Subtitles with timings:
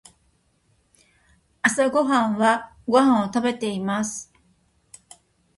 [1.61, 4.33] 朝ごはんはご飯を食べています。